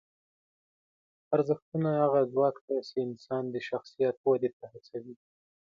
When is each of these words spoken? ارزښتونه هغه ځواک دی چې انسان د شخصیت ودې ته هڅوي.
ارزښتونه 1.35 1.89
هغه 2.03 2.21
ځواک 2.31 2.55
دی 2.65 2.77
چې 2.87 2.95
انسان 3.07 3.43
د 3.51 3.55
شخصیت 3.69 4.15
ودې 4.25 4.49
ته 4.57 4.65
هڅوي. 4.73 5.15